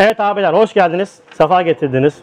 [0.00, 1.18] Evet abiler hoş geldiniz.
[1.38, 2.14] Sefa getirdiniz.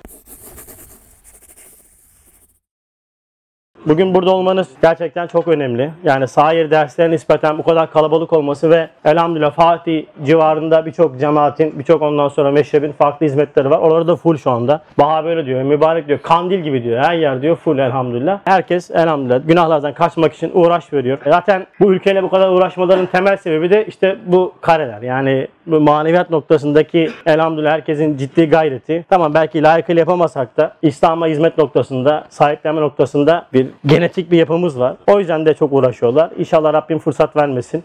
[3.88, 5.92] Bugün burada olmanız gerçekten çok önemli.
[6.04, 12.02] Yani sahir derslerin nispeten bu kadar kalabalık olması ve elhamdülillah Fatih civarında birçok cemaatin, birçok
[12.02, 13.80] ondan sonra meşrebin farklı hizmetleri var.
[13.80, 14.82] Oraları da full şu anda.
[14.98, 17.04] Baha böyle diyor, mübarek diyor, kandil gibi diyor.
[17.04, 18.40] Her yer diyor full elhamdülillah.
[18.46, 21.18] Herkes elhamdülillah günahlardan kaçmak için uğraş veriyor.
[21.26, 25.02] Zaten bu ülkeyle bu kadar uğraşmaların temel sebebi de işte bu kareler.
[25.02, 29.06] Yani bu maneviyat noktasındaki elhamdülillah herkesin ciddi gayreti.
[29.10, 34.96] Tamam belki layıkıyla yapamasak da İslam'a hizmet noktasında, sahiplenme noktasında bir genetik bir yapımız var.
[35.08, 36.30] O yüzden de çok uğraşıyorlar.
[36.38, 37.84] İnşallah Rabbim fırsat vermesin.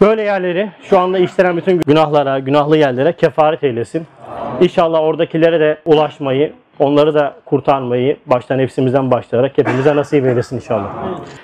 [0.00, 4.06] Böyle yerleri şu anda işlenen bütün günahlara, günahlı yerlere kefaret eylesin.
[4.60, 10.88] İnşallah oradakilere de ulaşmayı, onları da kurtarmayı başta nefsimizden başlayarak hepimize nasip eylesin inşallah.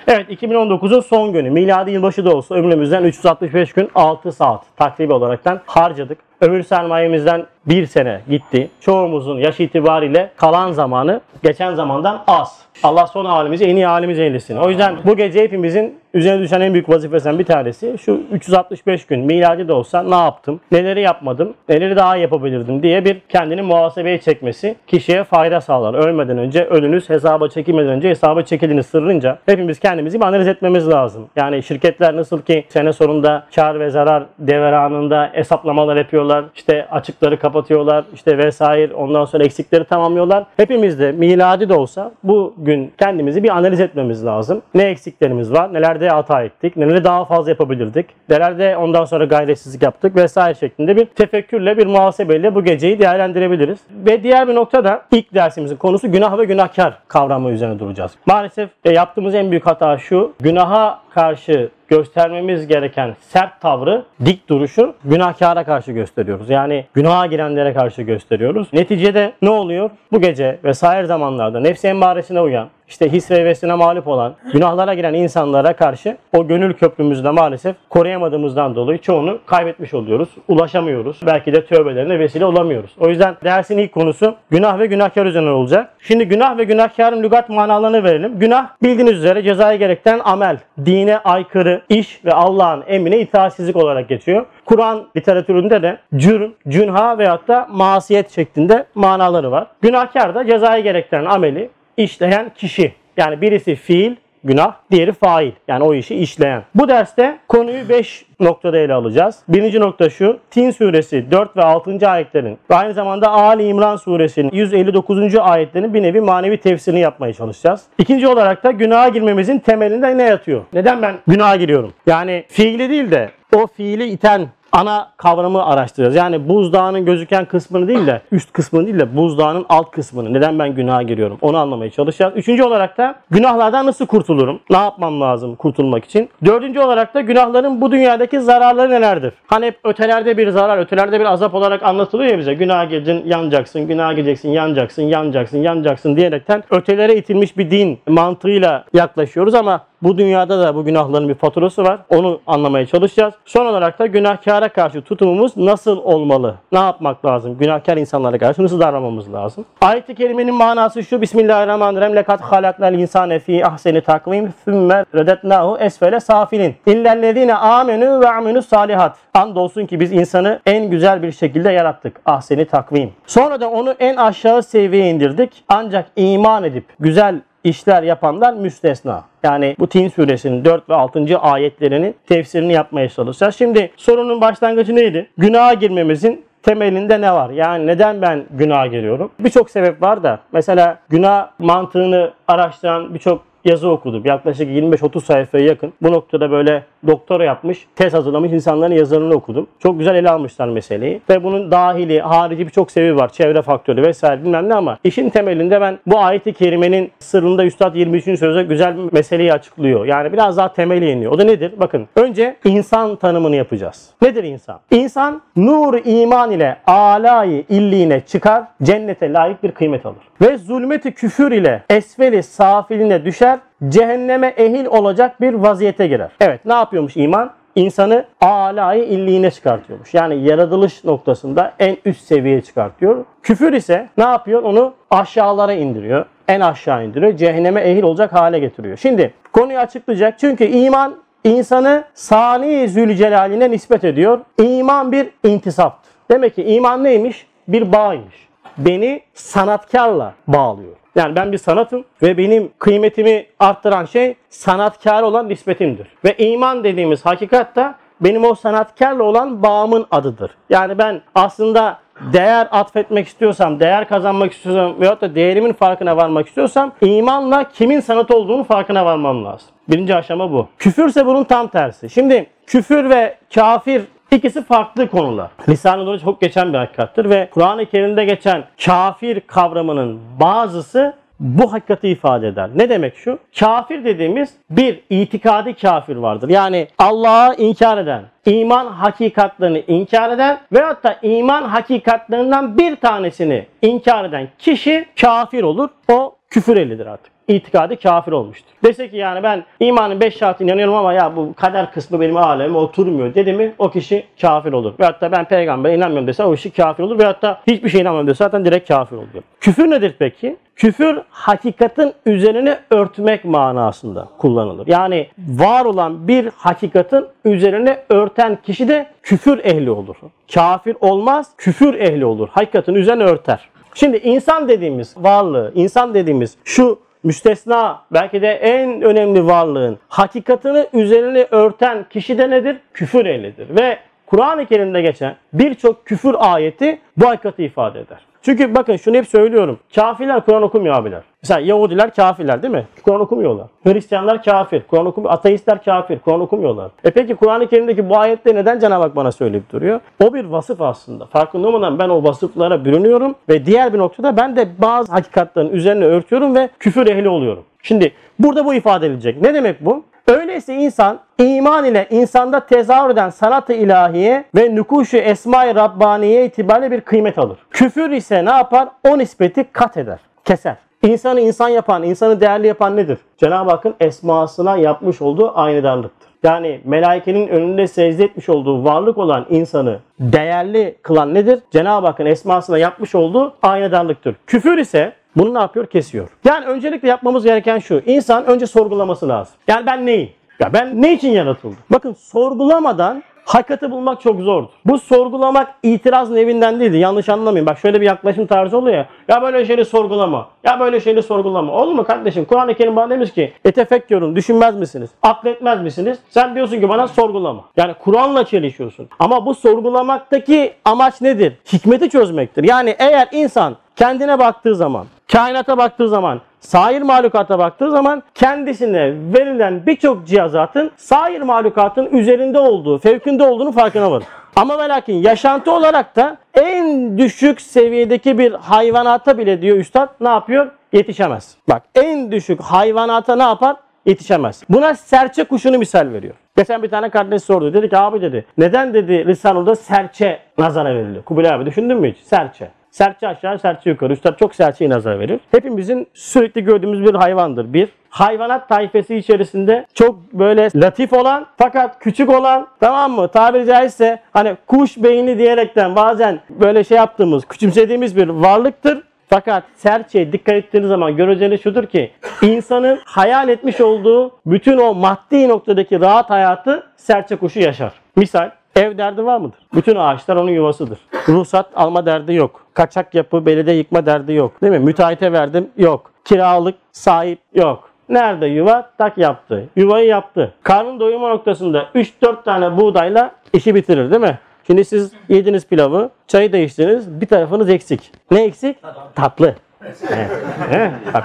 [0.07, 1.49] Evet 2019'un son günü.
[1.49, 6.17] Miladi yılbaşı da olsa ömrümüzden 365 gün 6 saat takribi olaraktan harcadık.
[6.41, 8.69] Ömür sermayemizden bir sene gitti.
[8.79, 12.61] Çoğumuzun yaş itibariyle kalan zamanı geçen zamandan az.
[12.83, 14.57] Allah son halimizi en iyi halimiz eylesin.
[14.57, 19.19] O yüzden bu gece hepimizin üzerine düşen en büyük vazifesinden bir tanesi şu 365 gün
[19.19, 24.75] miladi de olsa ne yaptım, neleri yapmadım, neleri daha yapabilirdim diye bir kendini muhasebeye çekmesi
[24.87, 25.93] kişiye fayda sağlar.
[25.93, 31.29] Ölmeden önce ölünüz hesaba çekilmeden önce hesaba çekildiğini sırrınca hepimiz kendimizi bir analiz etmemiz lazım.
[31.35, 36.30] Yani şirketler nasıl ki sene sonunda kar ve zarar devranında hesaplamalar yapıyorlar.
[36.55, 38.05] İşte açıkları kapatıyorlar.
[38.13, 40.45] işte vesaire ondan sonra eksikleri tamamlıyorlar.
[40.57, 44.61] Hepimiz de miladi de olsa bu gün kendimizi bir analiz etmemiz lazım.
[44.73, 45.73] Ne eksiklerimiz var?
[45.73, 46.77] Nelerde hata ettik?
[46.77, 48.05] Neleri daha fazla yapabilirdik?
[48.29, 53.79] Nelerde ondan sonra gayretsizlik yaptık vesaire şeklinde bir tefekkürle bir muhasebeyle bu geceyi değerlendirebiliriz.
[53.91, 58.11] Ve diğer bir noktada ilk dersimizin konusu günah ve günahkar kavramı üzerine duracağız.
[58.25, 60.33] Maalesef e, yaptığımız en büyük hata şu.
[60.39, 66.49] Günaha karşı göstermemiz gereken sert tavrı, dik duruşu günahkara karşı gösteriyoruz.
[66.49, 68.67] Yani günaha girenlere karşı gösteriyoruz.
[68.73, 69.89] Neticede ne oluyor?
[70.11, 75.13] Bu gece vesaire zamanlarda nefsi emmaresine uyan, işte his ve hevesine mağlup olan, günahlara giren
[75.13, 80.29] insanlara karşı o gönül köprümüzü de maalesef koruyamadığımızdan dolayı çoğunu kaybetmiş oluyoruz.
[80.47, 81.19] Ulaşamıyoruz.
[81.25, 82.91] Belki de tövbelerine vesile olamıyoruz.
[82.99, 85.89] O yüzden dersin ilk konusu günah ve günahkar üzerine olacak.
[85.99, 88.39] Şimdi günah ve günahkarın lügat manalarını verelim.
[88.39, 94.45] Günah bildiğiniz üzere cezaya gerekten amel, dine aykırı iş ve Allah'ın emrine itaatsizlik olarak geçiyor.
[94.65, 99.67] Kur'an literatüründe de cürüm, cünha veyahut da masiyet şeklinde manaları var.
[99.81, 102.93] Günahkar da cezaya gerektiren ameli işleyen kişi.
[103.17, 105.51] Yani birisi fiil, günah, diğeri fail.
[105.67, 106.63] Yani o işi işleyen.
[106.75, 109.39] Bu derste konuyu 5 noktada ele alacağız.
[109.47, 110.39] Birinci nokta şu.
[110.51, 112.09] Tin suresi 4 ve 6.
[112.09, 115.35] ayetlerin ve aynı zamanda Ali İmran suresinin 159.
[115.35, 117.83] ayetlerinin bir nevi manevi tefsirini yapmaya çalışacağız.
[117.97, 120.61] İkinci olarak da günaha girmemizin temelinde ne yatıyor?
[120.73, 121.93] Neden ben günaha giriyorum?
[122.07, 126.15] Yani fiili değil de o fiili iten ana kavramı araştırıyoruz.
[126.15, 130.33] Yani buzdağının gözüken kısmını değil de üst kısmını değil de buzdağının alt kısmını.
[130.33, 131.37] Neden ben günaha giriyorum?
[131.41, 132.33] Onu anlamaya çalışacağız.
[132.35, 134.59] Üçüncü olarak da günahlardan nasıl kurtulurum?
[134.69, 136.29] Ne yapmam lazım kurtulmak için?
[136.45, 139.33] Dördüncü olarak da günahların bu dünyadaki zararları nelerdir?
[139.47, 142.53] Hani hep ötelerde bir zarar, ötelerde bir azap olarak anlatılıyor ya bize.
[142.53, 149.53] Günaha girdin, yanacaksın, günaha gideceksin, yanacaksın, yanacaksın, yanacaksın diyerekten ötelere itilmiş bir din mantığıyla yaklaşıyoruz
[149.53, 151.99] ama bu dünyada da bu günahların bir faturası var.
[152.09, 153.33] Onu anlamaya çalışacağız.
[153.45, 156.55] Son olarak da günahkara karşı tutumumuz nasıl olmalı?
[156.71, 157.57] Ne yapmak lazım?
[157.57, 159.65] Günahkar insanlara karşı nasıl davranmamız lazım?
[159.81, 161.21] Ayet-i kerimenin manası şu.
[161.21, 162.15] Bismillahirrahmanirrahim.
[162.15, 166.75] Lekat halaknal insane fi ahseni takvim thumme redetnahu esfele safilin.
[166.85, 169.17] İllellezine amenü ve amenü salihat.
[169.33, 172.21] Andolsun ki biz insanı en güzel bir şekilde yarattık.
[172.25, 173.11] Ahseni takvim.
[173.25, 175.63] Sonra da onu en aşağı seviyeye indirdik.
[175.69, 179.23] Ancak iman edip güzel işler yapanlar müstesna.
[179.43, 181.39] Yani bu Tin suresinin 4 ve 6.
[181.39, 183.55] ayetlerinin tefsirini yapmaya çalışacağız.
[183.55, 185.29] Şimdi sorunun başlangıcı neydi?
[185.37, 187.49] Günaha girmemizin temelinde ne var?
[187.49, 189.31] Yani neden ben günaha giriyorum?
[189.39, 194.21] Birçok sebep var da mesela günah mantığını araştıran birçok yazı okudum.
[194.25, 195.93] Yaklaşık 25-30 sayfaya yakın.
[196.01, 199.67] Bu noktada böyle doktora yapmış, tez hazırlamış insanların yazılarını okudum.
[199.79, 201.21] Çok güzel ele almışlar meseleyi.
[201.29, 203.33] Ve bunun dahili, harici birçok sebebi var.
[203.33, 208.23] Çevre faktörü vesaire bilmem ne ama işin temelinde ben bu ayeti kerimenin sırrında Üstad 23.
[208.23, 210.05] sözde güzel bir meseleyi açıklıyor.
[210.05, 211.31] Yani biraz daha temeli iniyor.
[211.31, 211.73] O da nedir?
[211.79, 214.09] Bakın önce insan tanımını yapacağız.
[214.21, 214.79] Nedir insan?
[214.91, 220.30] İnsan nur iman ile alayı illiğine çıkar, cennete layık bir kıymet alır.
[220.41, 223.59] Ve zulmeti küfür ile esfeli safiline düşer,
[223.89, 226.31] cehenneme ehil olacak bir vaziyete girer.
[226.39, 227.51] Evet ne yapıyormuş iman?
[227.75, 230.13] İnsanı alayı illiğine çıkartıyormuş.
[230.13, 233.25] Yani yaratılış noktasında en üst seviyeye çıkartıyor.
[233.43, 234.63] Küfür ise ne yapıyor?
[234.63, 236.25] Onu aşağılara indiriyor.
[236.47, 237.37] En aşağı indiriyor.
[237.37, 238.97] Cehenneme ehil olacak hale getiriyor.
[238.97, 240.39] Şimdi konuyu açıklayacak.
[240.39, 244.39] Çünkü iman insanı Sani Zülcelal'ine nispet ediyor.
[244.61, 246.11] İman bir intisaptır.
[246.31, 247.47] Demek ki iman neymiş?
[247.67, 248.50] Bir bağıymış.
[248.77, 250.95] Beni sanatkarla bağlıyor.
[251.15, 256.07] Yani ben bir sanatım ve benim kıymetimi arttıran şey sanatkar olan nispetimdir.
[256.25, 260.51] Ve iman dediğimiz hakikat da benim o sanatkarla olan bağımın adıdır.
[260.69, 261.99] Yani ben aslında
[262.33, 268.31] değer atfetmek istiyorsam, değer kazanmak istiyorsam veyahut da değerimin farkına varmak istiyorsam imanla kimin sanat
[268.31, 269.67] olduğunu farkına varmam lazım.
[269.89, 270.67] Birinci aşama bu.
[270.77, 272.09] Küfürse bunun tam tersi.
[272.09, 275.51] Şimdi küfür ve kafir İkisi farklı konular.
[275.69, 282.47] Lisan-ı çok geçen bir hakikattır ve Kur'an-ı Kerim'de geçen kafir kavramının bazısı bu hakikati ifade
[282.47, 282.69] eder.
[282.75, 283.39] Ne demek şu?
[283.59, 286.49] Kafir dediğimiz bir itikadi kafir vardır.
[286.49, 294.25] Yani Allah'a inkar eden, iman hakikatlerini inkar eden veyahut da iman hakikatlerinden bir tanesini inkar
[294.25, 295.89] eden kişi kafir olur.
[296.11, 298.71] O küfür elidir artık itikadi kafir olmuştur.
[298.83, 302.77] Dese ki yani ben imanın beş şartına inanıyorum ama ya bu kader kısmı benim aleme
[302.77, 304.93] oturmuyor dedi mi o kişi kafir olur.
[304.99, 307.19] Veyahut da ben peygambere inanmıyorum dese o kişi kafir olur.
[307.19, 309.43] Veyahut da hiçbir şey inanmıyorum dese zaten direkt kafir oluyor.
[309.59, 310.57] Küfür nedir peki?
[310.75, 314.87] Küfür hakikatin üzerine örtmek manasında kullanılır.
[314.87, 320.15] Yani var olan bir hakikatin üzerine örten kişi de küfür ehli olur.
[320.53, 322.49] Kafir olmaz, küfür ehli olur.
[322.51, 323.69] Hakikatin üzerine örter.
[323.93, 331.47] Şimdi insan dediğimiz varlığı, insan dediğimiz şu müstesna belki de en önemli varlığın hakikatini üzerine
[331.51, 332.77] örten kişi de nedir?
[332.93, 333.75] Küfür ehlidir.
[333.79, 338.30] Ve Kur'an-ı Kerim'de geçen birçok küfür ayeti bu hakikati ifade eder.
[338.41, 339.79] Çünkü bakın şunu hep söylüyorum.
[339.95, 341.21] Kafirler Kur'an okumuyor abiler.
[341.43, 342.85] Mesela Yahudiler kafirler değil mi?
[343.03, 343.67] Kur'an okumuyorlar.
[343.83, 344.81] Hristiyanlar kafir.
[344.87, 345.33] Kur'an okumuyor.
[345.33, 346.19] Ateistler kafir.
[346.19, 346.91] Kur'an okumuyorlar.
[347.03, 349.99] E peki Kur'an-ı Kerim'deki bu ayette neden Cenab-ı Hak bana söyleyip duruyor?
[350.23, 351.25] O bir vasıf aslında.
[351.25, 356.05] Farkında olmadan ben o vasıflara bürünüyorum ve diğer bir noktada ben de bazı hakikatlerin üzerine
[356.05, 357.63] örtüyorum ve küfür ehli oluyorum.
[357.83, 359.41] Şimdi burada bu ifade edilecek.
[359.41, 360.03] Ne demek bu?
[360.31, 367.01] Öyleyse insan iman ile insanda tezahür eden sanat-ı ilahiye ve nükuşu esma-i Rabbaniye itibariyle bir
[367.01, 367.57] kıymet alır.
[367.69, 368.89] Küfür ise ne yapar?
[369.09, 370.75] O nispeti kat eder, keser.
[371.03, 373.17] İnsanı insan yapan, insanı değerli yapan nedir?
[373.37, 376.29] Cenab-ı Hakk'ın esmasına yapmış olduğu aynedarlıktır.
[376.43, 381.59] Yani melaikenin önünde secde etmiş olduğu varlık olan insanı değerli kılan nedir?
[381.71, 384.35] Cenab-ı Hakk'ın esmasına yapmış olduğu aynedarlıktır.
[384.47, 385.85] Küfür ise bunu ne yapıyor?
[385.85, 386.29] Kesiyor.
[386.45, 388.01] Yani öncelikle yapmamız gereken şu.
[388.05, 389.55] İnsan önce sorgulaması lazım.
[389.67, 390.29] Yani ben neyim?
[390.59, 391.77] Ya ben ne için yaratıldım?
[391.91, 394.69] Bakın sorgulamadan hakikati bulmak çok zordur.
[394.85, 396.97] Bu sorgulamak itiraz nevinden değildi.
[396.97, 397.67] Yanlış anlamayın.
[397.67, 399.07] Bak şöyle bir yaklaşım tarzı oluyor ya.
[399.27, 400.47] Ya böyle şeyleri sorgulama.
[400.63, 401.73] Ya böyle şeyleri sorgulama.
[401.73, 402.45] Olur mu kardeşim?
[402.45, 405.09] Kur'an-ı Kerim bana demiş ki etefekkürün düşünmez misiniz?
[405.21, 406.19] Akletmez misiniz?
[406.29, 407.63] Sen diyorsun ki bana sorgulama.
[407.77, 409.09] Yani Kur'an'la çelişiyorsun.
[409.19, 411.53] Ama bu sorgulamaktaki amaç nedir?
[411.73, 412.63] Hikmeti çözmektir.
[412.63, 419.85] Yani eğer insan kendine baktığı zaman, kainata baktığı zaman, sair mahlukata baktığı zaman kendisine verilen
[419.85, 424.25] birçok cihazatın sair mahlukatın üzerinde olduğu, fevkinde olduğunu farkına varır.
[424.55, 430.29] Ama ve lakin yaşantı olarak da en düşük seviyedeki bir hayvanata bile diyor üstad ne
[430.29, 430.71] yapıyor?
[430.93, 431.57] Yetişemez.
[431.69, 433.75] Bak en düşük hayvanata ne yapar?
[434.05, 434.63] Yetişemez.
[434.69, 436.33] Buna serçe kuşunu misal veriyor.
[436.57, 437.73] Geçen bir tane kardeş sordu.
[437.73, 441.23] Dedi ki abi dedi neden dedi Risale'de serçe nazara veriliyor?
[441.23, 442.17] Kubilay abi düşündün mü hiç?
[442.17, 442.80] Serçe.
[442.91, 444.13] Serçe aşağı, serçe yukarı.
[444.13, 445.39] Üstad çok serçeyi nazar verir.
[445.51, 447.73] Hepimizin sürekli gördüğümüz bir hayvandır.
[447.73, 454.19] Bir, hayvanat tayfesi içerisinde çok böyle latif olan fakat küçük olan tamam mı tabiri caizse
[454.33, 459.03] hani kuş beyni diyerekten bazen böyle şey yaptığımız küçümsediğimiz bir varlıktır.
[459.29, 465.47] Fakat serçeye dikkat ettiğiniz zaman göreceğiniz şudur ki insanın hayal etmiş olduğu bütün o maddi
[465.47, 467.91] noktadaki rahat hayatı serçe kuşu yaşar.
[468.15, 469.59] Misal Ev derdi var mıdır?
[469.75, 470.99] Bütün ağaçlar onun yuvasıdır.
[471.27, 472.60] Ruhsat alma derdi yok.
[472.73, 474.61] Kaçak yapı, belediye yıkma derdi yok.
[474.61, 474.79] Değil mi?
[474.79, 476.11] Müteahhite verdim yok.
[476.25, 477.89] Kiralık sahip yok.
[478.09, 478.89] Nerede yuva?
[478.97, 479.69] Tak yaptı.
[479.75, 480.53] Yuvayı yaptı.
[480.63, 484.39] Karnın doyuma noktasında 3-4 tane buğdayla işi bitirir değil mi?
[484.67, 488.11] Şimdi siz yediniz pilavı, çayı da içtiniz, bir tarafınız eksik.
[488.31, 488.77] Ne eksik?
[489.15, 489.55] Tatlı.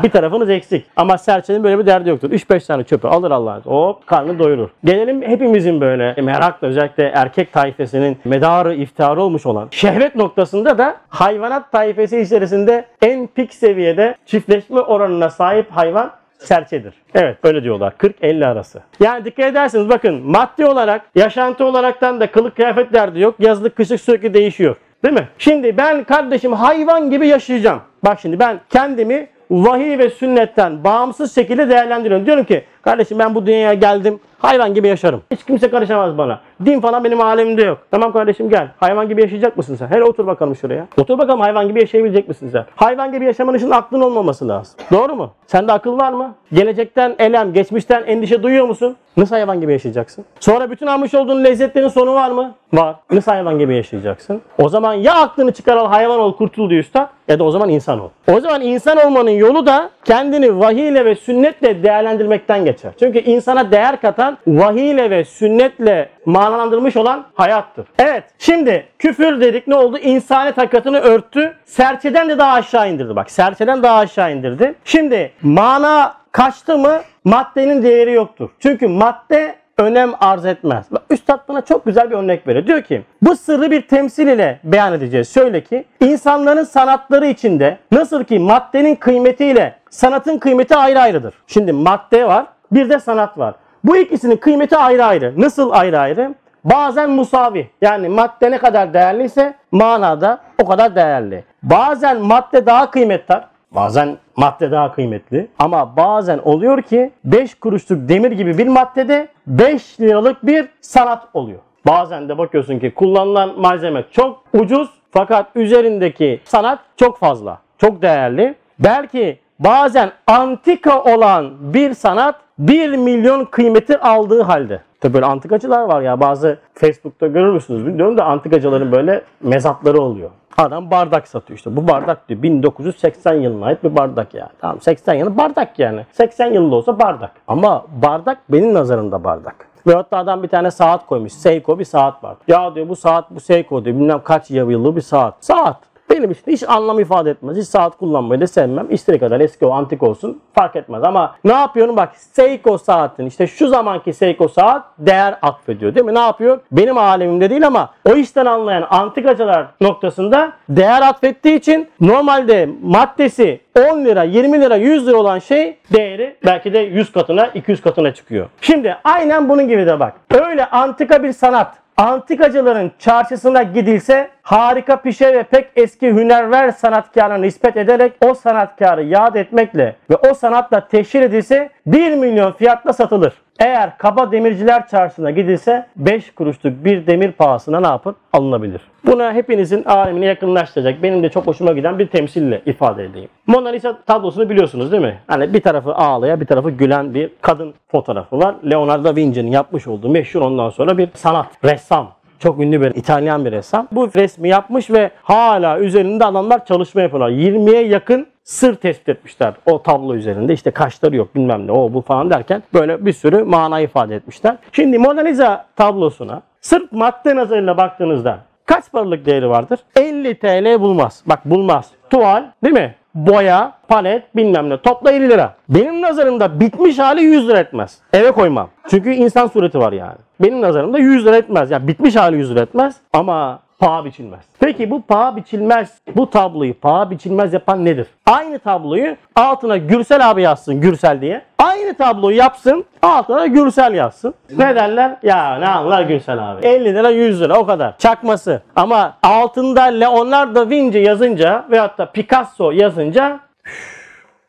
[0.03, 0.87] Bir tarafınız eksik.
[0.97, 2.31] Ama serçenin böyle bir derdi yoktur.
[2.31, 3.61] 3-5 tane çöpü alır Allah'ın.
[3.61, 4.69] Hop karnını doyurur.
[4.85, 11.73] Gelelim hepimizin böyle merakla özellikle erkek tayfesinin medarı iftiharı olmuş olan şehvet noktasında da hayvanat
[11.73, 16.95] tayfesi içerisinde en pik seviyede çiftleşme oranına sahip hayvan serçedir.
[17.15, 17.93] Evet öyle diyorlar.
[17.99, 18.81] 40-50 arası.
[19.01, 23.35] Yani dikkat ederseniz bakın maddi olarak yaşantı olaraktan da kılık kıyafet derdi yok.
[23.39, 24.77] Yazlık kışlık sürekli değişiyor.
[25.07, 25.29] Değil mi?
[25.39, 27.81] Şimdi ben kardeşim hayvan gibi yaşayacağım.
[28.05, 32.27] Bak şimdi ben kendimi vahiy ve sünnetten bağımsız şekilde değerlendiriyorum.
[32.27, 35.23] Diyorum ki kardeşim ben bu dünyaya geldim hayvan gibi yaşarım.
[35.31, 36.41] Hiç kimse karışamaz bana.
[36.65, 37.79] Din falan benim alemimde yok.
[37.91, 38.69] Tamam kardeşim gel.
[38.81, 39.87] Hayvan gibi yaşayacak mısın sen?
[39.87, 40.87] Hele otur bakalım şuraya.
[40.99, 42.65] Otur bakalım hayvan gibi yaşayabilecek misin sen?
[42.77, 44.75] Hayvan gibi yaşaman için aklın olmaması lazım.
[44.93, 45.33] Doğru mu?
[45.47, 46.35] Sende akıl var mı?
[46.53, 48.97] Gelecekten elem, geçmişten endişe duyuyor musun?
[49.17, 50.25] Nasıl hayvan gibi yaşayacaksın?
[50.41, 52.55] Sonra bütün almış olduğun lezzetlerin sonu var mı?
[52.73, 52.97] Var.
[53.11, 54.43] Nasıl hayvan gibi yaşayacaksın?
[54.59, 57.69] O zaman ya aklını çıkar al hayvan ol kurtul diyor üstad ya da o zaman
[57.69, 58.09] insan ol.
[58.33, 62.93] O zaman insan olmanın yolu da kendini vahiy ile ve sünnetle değerlendirmekten geçer.
[62.99, 67.87] Çünkü insana değer katan vahiy ile ve sünnetle manalandırmış olan hayattır.
[67.99, 69.99] Evet şimdi küfür dedik ne oldu?
[69.99, 71.57] İnsanet hakikatini örttü.
[71.65, 73.31] Serçeden de daha aşağı indirdi bak.
[73.31, 74.75] Serçeden daha aşağı indirdi.
[74.85, 78.51] Şimdi mana kaçtı mı maddenin değeri yoktur.
[78.61, 80.87] Çünkü madde önem arz etmez.
[81.11, 82.67] Üstad buna çok güzel bir örnek veriyor.
[82.67, 85.35] Diyor ki bu sırrı bir temsil ile beyan edeceğiz.
[85.35, 91.35] Şöyle ki insanların sanatları içinde nasıl ki maddenin kıymetiyle sanatın kıymeti ayrı ayrıdır.
[91.47, 93.55] Şimdi madde var bir de sanat var.
[93.87, 95.35] Bu ikisinin kıymeti ayrı ayrı.
[95.37, 96.35] Nasıl ayrı ayrı?
[96.65, 97.71] Bazen musavi.
[97.83, 101.45] Yani madde ne kadar değerliyse manada o kadar değerli.
[101.63, 103.35] Bazen madde daha kıymetli.
[103.71, 105.49] Bazen madde daha kıymetli.
[105.59, 111.59] Ama bazen oluyor ki 5 kuruşluk demir gibi bir maddede 5 liralık bir sanat oluyor.
[111.87, 117.59] Bazen de bakıyorsun ki kullanılan malzeme çok ucuz fakat üzerindeki sanat çok fazla.
[117.79, 118.55] Çok değerli.
[118.79, 124.81] Belki bazen antika olan bir sanat 1 milyon kıymeti aldığı halde.
[125.01, 130.31] Tabii böyle antikacılar var ya bazı Facebook'ta görür müsünüz bilmiyorum da antikacıların böyle mezatları oluyor.
[130.59, 131.77] Adam bardak satıyor işte.
[131.77, 134.51] Bu bardak diyor 1980 yılına ait bir bardak yani.
[134.61, 136.07] Tamam 80 yılı bardak yani.
[136.13, 137.31] 80 yılında olsa bardak.
[137.49, 139.55] Ama bardak benim nazarımda bardak.
[139.87, 141.33] Ve hatta adam bir tane saat koymuş.
[141.33, 142.37] Seiko bir saat var.
[142.49, 143.97] Ya diyor bu saat bu Seiko diyor.
[143.97, 145.35] Bilmem kaç yıllık bir saat.
[145.41, 145.77] Saat.
[146.11, 147.57] Benim için hiç anlam ifade etmez.
[147.57, 148.87] Hiç saat kullanmayı da sevmem.
[148.91, 151.05] İstediği kadar eski o antik olsun fark etmez.
[151.05, 156.15] Ama ne yapıyorum bak Seiko saatin işte şu zamanki Seiko saat değer atfediyor değil mi?
[156.15, 156.61] Ne yapıyor?
[156.73, 163.61] Benim alemimde değil ama o işten anlayan antikacılar noktasında değer atfettiği için normalde maddesi
[163.93, 168.15] 10 lira, 20 lira, 100 lira olan şey değeri belki de 100 katına, 200 katına
[168.15, 168.47] çıkıyor.
[168.61, 170.15] Şimdi aynen bunun gibi de bak.
[170.31, 177.77] Öyle antika bir sanat antikacıların çarşısına gidilse harika pişe ve pek eski hünerver sanatkarına nispet
[177.77, 183.35] ederek o sanatkarı yad etmekle ve o sanatla teşhir edilse 1 milyon fiyatla satılır.
[183.61, 188.17] Eğer kaba demirciler çarşısına gidilse 5 kuruşluk bir demir pahasına ne yapın?
[188.33, 188.81] Alınabilir.
[189.17, 191.03] Buna hepinizin alemine yakınlaştıracak.
[191.03, 193.29] Benim de çok hoşuma giden bir temsille ifade edeyim.
[193.47, 195.19] Mona Lisa tablosunu biliyorsunuz değil mi?
[195.27, 198.55] Hani bir tarafı ağlayan bir tarafı gülen bir kadın fotoğrafı var.
[198.71, 202.13] Leonardo da Vinci'nin yapmış olduğu meşhur ondan sonra bir sanat, ressam.
[202.39, 203.89] Çok ünlü bir İtalyan bir ressam.
[203.93, 207.31] Bu resmi yapmış ve hala üzerinde adamlar çalışma yapıyorlar.
[207.31, 210.53] 20'ye yakın sır tespit etmişler o tablo üzerinde.
[210.53, 214.57] İşte kaşları yok bilmem ne o bu falan derken böyle bir sürü mana ifade etmişler.
[214.73, 219.79] Şimdi Mona Lisa tablosuna sırf madde nazarıyla baktığınızda kaç paralık değeri vardır?
[219.97, 221.23] 50 TL bulmaz.
[221.27, 221.91] Bak bulmaz.
[222.11, 222.95] Tuval değil mi?
[223.15, 224.77] Boya, palet bilmem ne.
[224.81, 225.55] Topla 50 lira.
[225.69, 227.99] Benim nazarımda bitmiş hali 100 lira etmez.
[228.13, 228.69] Eve koymam.
[228.91, 230.17] Çünkü insan sureti var yani.
[230.41, 231.71] Benim nazarımda 100 lira etmez.
[231.71, 232.97] Yani bitmiş hali 100 lira etmez.
[233.13, 234.41] Ama paha biçilmez.
[234.61, 238.07] Peki bu paha biçilmez, bu tabloyu paha biçilmez yapan nedir?
[238.27, 241.43] Aynı tabloyu altına Gürsel abi yazsın Gürsel diye.
[241.59, 244.35] Aynı tabloyu yapsın altına Gürsel yazsın.
[244.51, 245.17] Ne derler?
[245.23, 246.67] Ya ne anlar Gürsel abi.
[246.67, 247.99] 50 lira 100 lira o kadar.
[247.99, 248.63] Çakması.
[248.77, 253.41] Ama altında Leonardo da Vinci yazınca veyahut da Picasso yazınca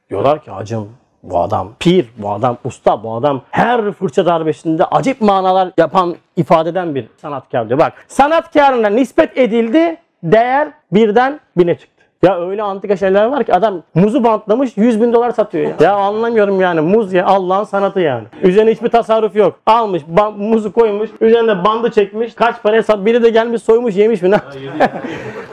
[0.09, 0.89] diyorlar ki hacım
[1.31, 6.69] bu adam pir, bu adam usta, bu adam her fırça darbesinde acip manalar yapan, ifade
[6.69, 7.79] eden bir sanatkar diyor.
[7.79, 11.96] Bak sanatkarına nispet edildi, değer birden bine çıktı.
[12.23, 15.73] Ya öyle antika şeyler var ki adam muzu bantlamış 100 bin dolar satıyor ya.
[15.79, 18.23] Ya anlamıyorum yani muz ya Allah'ın sanatı yani.
[18.43, 19.59] Üzerine hiçbir tasarruf yok.
[19.65, 20.01] Almış
[20.37, 24.37] muzu koymuş üzerine bandı çekmiş kaç paraya sat biri de gelmiş soymuş yemiş mi ne?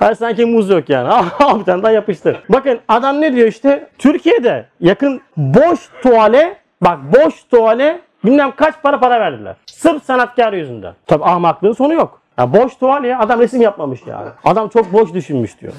[0.00, 1.08] Hayır sanki muz yok yani.
[1.38, 2.36] Al bir tane daha yapıştır.
[2.48, 9.00] Bakın adam ne diyor işte Türkiye'de yakın boş tuvale bak boş tuvale bilmem kaç para
[9.00, 9.56] para verdiler.
[9.66, 10.92] Sırf sanatkar yüzünden.
[11.06, 12.20] Tabi ahmaklığın sonu yok.
[12.38, 14.28] Ya boş tuval ya adam resim yapmamış yani.
[14.44, 15.72] Adam çok boş düşünmüş diyor.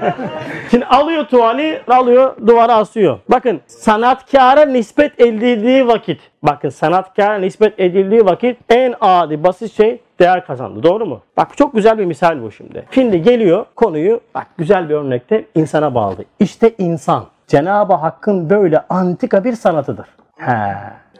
[0.70, 3.18] Şimdi alıyor tuvali alıyor duvara asıyor.
[3.28, 10.46] Bakın sanatkara nispet edildiği vakit bakın sanatkara nispet edildiği vakit en adi basit şey değer
[10.46, 10.82] kazandı.
[10.82, 11.20] Doğru mu?
[11.36, 12.84] Bak çok güzel bir misal bu şimdi.
[12.90, 16.24] Şimdi geliyor konuyu bak güzel bir örnekte insana bağladı.
[16.38, 20.06] İşte insan Cenab-ı Hakk'ın böyle antika bir sanatıdır.
[20.36, 20.74] He.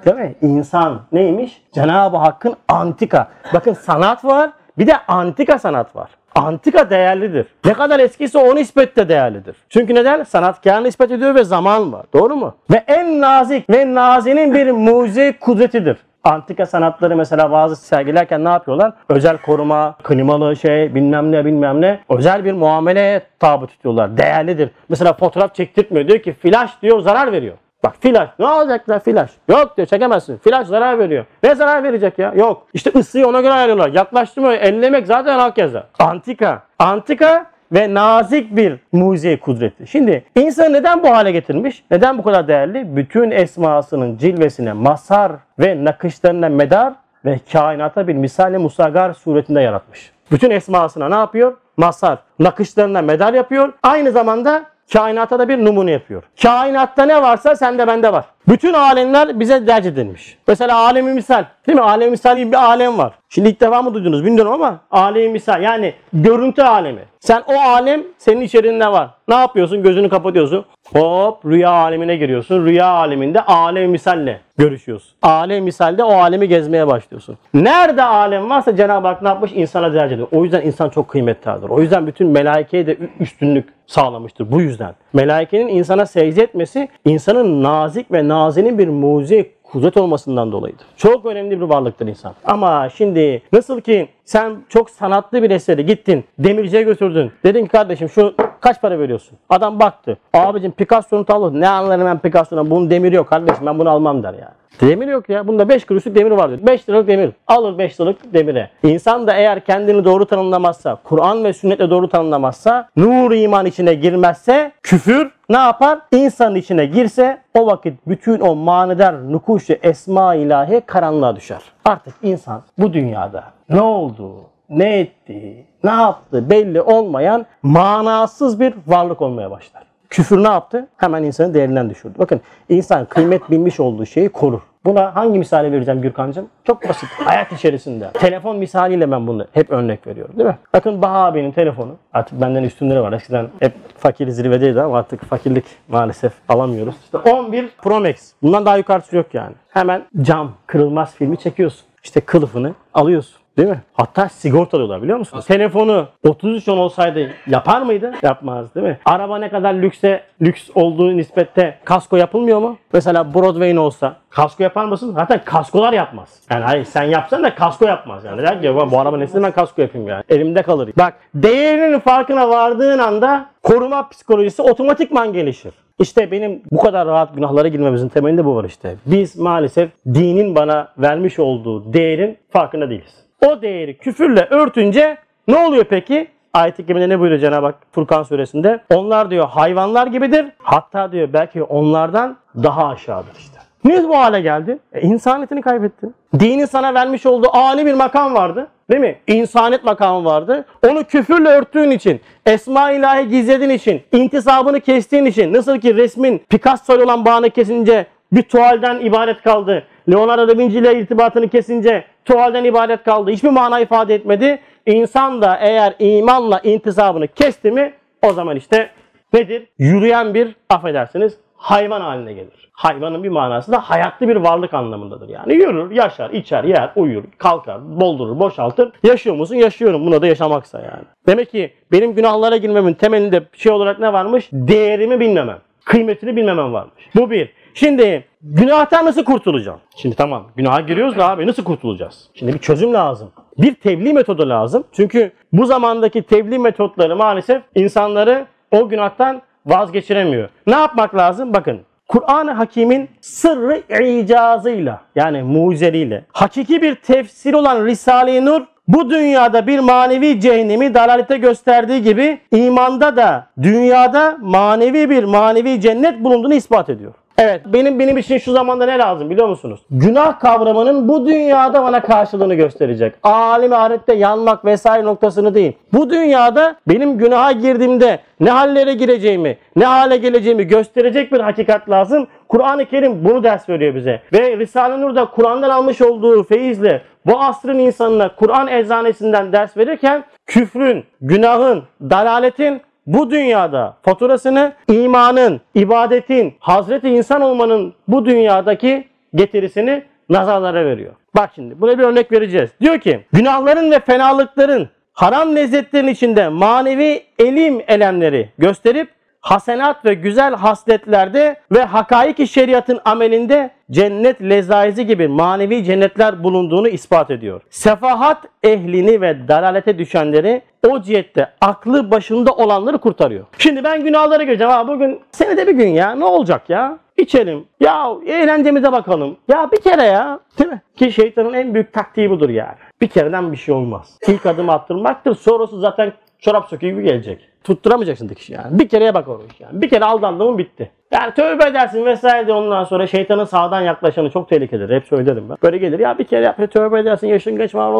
[0.05, 0.35] Değil mi?
[0.43, 1.63] İnsan neymiş?
[1.75, 3.29] Cenab-ı Hakk'ın antika.
[3.55, 6.11] Bakın sanat var, bir de antika sanat var.
[6.35, 7.47] Antika değerlidir.
[7.65, 9.57] Ne kadar eskiyse o nispette değerlidir.
[9.69, 10.23] Çünkü neden?
[10.23, 12.07] Sanatkar nispet ediyor ve zaman var.
[12.15, 12.55] Doğru mu?
[12.71, 15.97] Ve en nazik ve nazinin bir mucize kudretidir.
[16.25, 18.93] Antika sanatları mesela bazı sergilerken ne yapıyorlar?
[19.09, 21.99] Özel koruma, klimalı şey bilmem ne bilmem ne.
[22.09, 24.17] Özel bir muameleye tabi tutuyorlar.
[24.17, 24.71] Değerlidir.
[24.89, 26.09] Mesela fotoğraf çektirtmiyor.
[26.09, 27.55] Diyor ki flash diyor zarar veriyor.
[27.85, 29.31] Bak flash ne olacak lan flash?
[29.49, 30.39] Yok diyor çekemezsin.
[30.39, 31.25] Flash zarar veriyor.
[31.43, 32.33] Ne zarar verecek ya?
[32.37, 32.67] Yok.
[32.75, 33.89] İşte ısıyı ona göre ayarlıyorlar.
[33.89, 34.55] Yaklaştırmıyor.
[34.55, 35.87] Ellemek zaten hakeza.
[35.99, 36.63] Antika.
[36.79, 39.87] Antika ve nazik bir mucize kudreti.
[39.87, 41.85] Şimdi insan neden bu hale getirmiş?
[41.91, 42.97] Neden bu kadar değerli?
[42.97, 46.93] Bütün esmasının cilvesine mazhar ve nakışlarına medar
[47.25, 50.13] ve kainata bir misale musagar suretinde yaratmış.
[50.33, 51.57] Bütün esmasına ne yapıyor?
[51.77, 53.73] Mazhar, nakışlarına medar yapıyor.
[53.83, 56.23] Aynı zamanda kainata da bir numune yapıyor.
[56.43, 58.25] Kainatta ne varsa sende bende var.
[58.49, 60.39] Bütün alemler bize derc edilmiş.
[60.49, 61.45] Mesela alemi misal.
[61.67, 61.85] Değil mi?
[61.85, 63.13] Alemi misal gibi bir alem var.
[63.29, 67.03] Şimdi ilk defa mı duydunuz bilmiyorum ama alemi misal yani görüntü alemi.
[67.21, 69.11] Sen o alem senin içerisinde var.
[69.29, 69.83] Ne yapıyorsun?
[69.83, 70.65] Gözünü kapatıyorsun.
[70.95, 72.67] Hop rüya alemine giriyorsun.
[72.67, 75.11] Rüya aleminde alem misalle görüşüyorsun.
[75.23, 77.39] Alem misalde o alemi gezmeye başlıyorsun.
[77.55, 79.53] Nerede alem varsa Cenab-ı Hak ne yapmış?
[79.55, 80.29] İnsana derc ediyor.
[80.33, 81.69] O yüzden insan çok kıymetlidir.
[81.69, 84.51] O yüzden bütün melaikeye de üstünlük sağlamıştır.
[84.51, 84.95] Bu yüzden.
[85.13, 90.87] Melaikenin insana secde etmesi insanın nazik ve nazinin bir mucize kudret olmasından dolayıdır.
[90.97, 92.35] Çok önemli bir varlıktır insan.
[92.45, 97.33] Ama şimdi nasıl ki sen çok sanatlı bir eseri gittin, demirciye götürdün.
[97.45, 98.35] Dedin ki kardeşim şu
[98.65, 99.39] kaç para veriyorsun?
[99.49, 100.17] Adam baktı.
[100.33, 101.51] Abicim Picasso'nu tavla.
[101.51, 102.71] Ne anlarım ben Picasso'dan?
[102.71, 104.55] Bunun demiri yok kardeşim ben bunu almam der yani.
[104.81, 105.47] Demir yok ya.
[105.47, 106.61] Bunda 5 kuruşluk demir var diyor.
[106.67, 107.31] 5 liralık demir.
[107.47, 108.71] Alır 5 liralık demire.
[108.83, 114.73] İnsan da eğer kendini doğru tanımlamazsa, Kur'an ve sünnetle doğru tanımlamazsa, nur iman içine girmezse,
[114.83, 115.99] küfür ne yapar?
[116.13, 121.61] İnsanın içine girse o vakit bütün o manidar nukuşu esma ilahi karanlığa düşer.
[121.85, 124.35] Artık insan bu dünyada ne oldu,
[124.69, 129.83] ne etti, ne yaptı belli olmayan manasız bir varlık olmaya başlar.
[130.11, 130.89] Küfür ne yaptı?
[130.97, 132.15] Hemen insanı değerinden düşürdü.
[132.19, 134.61] Bakın insan kıymet bilmiş olduğu şeyi korur.
[134.85, 136.49] Buna hangi misali vereceğim Gürkan'cığım?
[136.65, 137.09] Çok basit.
[137.25, 138.11] Hayat içerisinde.
[138.13, 140.59] Telefon misaliyle ben bunu hep örnek veriyorum değil mi?
[140.73, 141.97] Bakın Baha abinin telefonu.
[142.13, 143.13] Artık benden üstünleri var.
[143.13, 146.95] Eskiden hep fakir zirvedeydi ama artık fakirlik maalesef alamıyoruz.
[147.05, 148.33] İşte 11 Pro Max.
[148.43, 149.55] Bundan daha yukarısı yok yani.
[149.69, 151.87] Hemen cam kırılmaz filmi çekiyorsun.
[152.05, 153.44] İşte kılıfını alıyorsun.
[153.57, 153.81] Değil mi?
[153.93, 155.47] Hatta sigortalıyorlar biliyor musunuz?
[155.47, 158.13] Telefonu 33 on olsaydı yapar mıydı?
[158.23, 158.99] Yapmaz değil mi?
[159.05, 162.77] Araba ne kadar lükse lüks olduğu nispette kasko yapılmıyor mu?
[162.93, 165.13] Mesela Broadway'in olsa kasko yapar mısın?
[165.15, 166.41] Zaten kaskolar yapmaz.
[166.51, 168.43] Yani hayır sen yapsan da kasko yapmaz yani.
[168.43, 170.23] Der ki bu araba nesini ben kasko yapayım yani.
[170.29, 170.91] Elimde kalır.
[170.99, 175.73] Bak değerinin farkına vardığın anda koruma psikolojisi otomatikman gelişir.
[176.01, 178.97] İşte benim bu kadar rahat günahlara girmemizin temelinde bu var işte.
[179.07, 183.24] Biz maalesef dinin bana vermiş olduğu değerin farkında değiliz.
[183.47, 185.17] O değeri küfürle örtünce
[185.49, 186.29] ne oluyor peki?
[186.53, 188.81] Ayet-i Kerime'de ne buyuruyor Cenab-ı Hak Furkan suresinde?
[188.95, 190.47] Onlar diyor hayvanlar gibidir.
[190.59, 193.59] Hatta diyor belki onlardan daha aşağıdır işte.
[193.85, 194.79] Niye bu hale geldi?
[194.93, 196.15] E, insaniyetini kaybettin.
[196.41, 198.67] Dinin sana vermiş olduğu âli bir makam vardı.
[198.91, 199.19] Değil mi?
[199.27, 200.65] İnsanet makamı vardı.
[200.89, 207.03] Onu küfürle örttüğün için, esma ilahi gizlediğin için, intisabını kestiğin için, nasıl ki resmin Picasso
[207.03, 209.85] olan bağını kesince bir tuvalden ibaret kaldı.
[210.11, 213.31] Leonardo da Vinci ile irtibatını kesince tuvalden ibaret kaldı.
[213.31, 214.59] Hiçbir mana ifade etmedi.
[214.87, 218.91] İnsan da eğer imanla intisabını kesti mi o zaman işte
[219.33, 219.67] nedir?
[219.79, 222.71] Yürüyen bir affedersiniz hayvan haline gelir.
[222.73, 225.29] Hayvanın bir manası da hayatlı bir varlık anlamındadır.
[225.29, 228.93] Yani yürür, yaşar, içer, yer, uyur, kalkar, doldurur, boşaltır.
[229.03, 229.55] Yaşıyor musun?
[229.55, 230.07] Yaşıyorum.
[230.07, 231.05] Buna da yaşamaksa yani.
[231.27, 234.49] Demek ki benim günahlara girmemin temelinde şey olarak ne varmış?
[234.53, 235.59] Değerimi bilmemem.
[235.85, 237.09] Kıymetini bilmemem varmış.
[237.17, 237.51] Bu bir.
[237.75, 239.81] Şimdi günahtan nasıl kurtulacağım?
[239.97, 242.29] Şimdi tamam günaha giriyoruz da abi nasıl kurtulacağız?
[242.35, 243.31] Şimdi bir çözüm lazım.
[243.59, 244.85] Bir tebliğ metodu lazım.
[244.93, 250.49] Çünkü bu zamandaki tebliğ metotları maalesef insanları o günahtan vazgeçiremiyor.
[250.67, 251.55] Ne yapmak lazım?
[251.55, 259.67] Bakın Kur'an-ı Hakim'in sırrı icazıyla yani mucizeliyle hakiki bir tefsir olan Risale-i Nur bu dünyada
[259.67, 266.91] bir manevi cehennemi dalalete gösterdiği gibi imanda da dünyada manevi bir manevi cennet bulunduğunu ispat
[266.91, 267.15] ediyor.
[267.39, 269.81] Evet benim benim için şu zamanda ne lazım biliyor musunuz?
[269.91, 273.15] Günah kavramının bu dünyada bana karşılığını gösterecek.
[273.23, 275.73] Alim ahirette yanmak vesaire noktasını değil.
[275.93, 282.27] Bu dünyada benim günaha girdiğimde ne hallere gireceğimi, ne hale geleceğimi gösterecek bir hakikat lazım.
[282.49, 284.21] Kur'an-ı Kerim bunu ders veriyor bize.
[284.33, 290.25] Ve Risale-i Nur da Kur'an'dan almış olduğu feyizle bu asrın insanına Kur'an eczanesinden ders verirken
[290.47, 300.85] küfrün, günahın, dalaletin bu dünyada faturasını imanın, ibadetin, Hazreti insan olmanın bu dünyadaki getirisini nazarlara
[300.85, 301.13] veriyor.
[301.37, 302.71] Bak şimdi buna bir örnek vereceğiz.
[302.81, 309.09] Diyor ki günahların ve fenalıkların haram lezzetlerin içinde manevi elim elemleri gösterip
[309.45, 317.31] hasenat ve güzel hasletlerde ve hakaiki şeriatın amelinde cennet lezaizi gibi manevi cennetler bulunduğunu ispat
[317.31, 317.63] ediyor.
[317.71, 323.47] Sefahat ehlini ve dalalete düşenleri o cihette aklı başında olanları kurtarıyor.
[323.59, 324.73] Şimdi ben günahlara gireceğim.
[324.73, 326.99] Ha bugün senede bir gün ya ne olacak ya?
[327.17, 327.65] İçelim.
[327.81, 329.37] Ya eğlencemize bakalım.
[329.49, 330.41] Ya bir kere ya.
[330.59, 330.83] Değil mi?
[330.97, 332.77] Ki şeytanın en büyük taktiği budur yani.
[333.01, 334.19] Bir kereden bir şey olmaz.
[334.29, 335.35] İlk adım attırmaktır.
[335.35, 336.13] Sonrası zaten
[336.45, 337.49] çorap söküğü gibi gelecek.
[337.65, 338.79] Tutturamayacaksın dikiş yani.
[338.79, 339.83] Bir kereye bak oraya yani.
[339.83, 340.91] Bir kere aldandın mı bitti.
[341.13, 344.95] Yani tövbe edersin vesaire de ondan sonra şeytanın sağdan yaklaşanı çok tehlikelidir.
[344.95, 345.57] Hep söylerim ben.
[345.63, 347.95] Böyle gelir ya bir kere yap tövbe edersin yaşın geç var